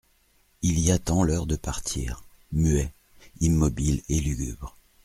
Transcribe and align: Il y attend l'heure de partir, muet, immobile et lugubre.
Il 0.63 0.79
y 0.79 0.89
attend 0.91 1.21
l'heure 1.21 1.45
de 1.45 1.55
partir, 1.55 2.23
muet, 2.51 2.91
immobile 3.39 4.01
et 4.09 4.19
lugubre. 4.19 4.75